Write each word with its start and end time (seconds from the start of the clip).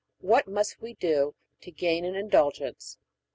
What 0.21 0.47
must 0.47 0.81
we 0.81 0.95
do 0.95 1.35
to 1.61 1.69
gain 1.69 2.05
an 2.05 2.15
Indulgence? 2.15 2.97